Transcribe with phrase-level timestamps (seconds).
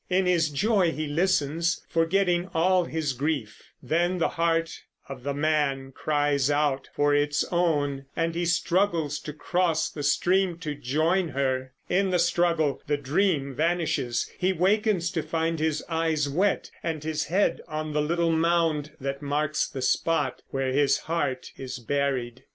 [0.09, 5.91] In his joy he listens, forgetting all his grief; then the heart of the man
[5.91, 11.73] cries out for its own, and he struggles to cross the stream to join her.
[11.87, 17.25] In the struggle the dream vanishes; he wakens to find his eyes wet and his
[17.25, 22.43] head on the little mound that marks the spot where his heart is buried.